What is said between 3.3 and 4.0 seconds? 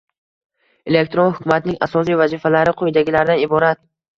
iborat: